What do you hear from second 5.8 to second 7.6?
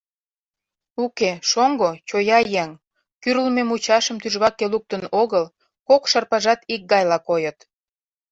кок шырпыжат икгайла койыт.